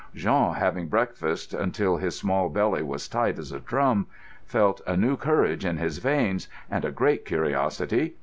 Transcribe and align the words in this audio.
Jean, 0.15 0.55
having 0.55 0.87
breakfasted 0.87 1.59
until 1.59 1.97
his 1.97 2.17
small 2.17 2.49
belly 2.49 2.81
was 2.81 3.07
tight 3.07 3.37
as 3.37 3.51
a 3.51 3.59
drum, 3.59 4.07
felt 4.47 4.81
a 4.87 4.97
new 4.97 5.15
courage 5.15 5.63
in 5.63 5.77
his 5.77 5.99
veins, 5.99 6.47
and 6.71 6.83
a 6.83 6.89
great 6.89 7.23
curiosity. 7.23 8.15